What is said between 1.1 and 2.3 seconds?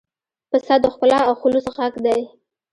او خلوص غږ دی.